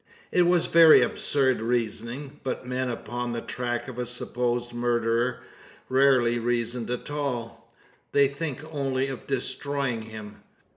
It 0.31 0.47
was 0.47 0.65
very 0.65 1.03
absurd 1.03 1.61
reasoning; 1.61 2.39
but 2.43 2.65
men 2.65 2.89
upon 2.89 3.33
the 3.33 3.39
track 3.41 3.87
of 3.87 3.99
a 3.99 4.05
supposed 4.07 4.73
murderer 4.73 5.41
rarely 5.89 6.39
reason 6.39 6.89
at 6.89 7.11
all. 7.11 7.71
They 8.11 8.27
think 8.27 8.63
only 8.73 9.09
of 9.09 9.27
destroying 9.27 10.01
him. 10.01 10.41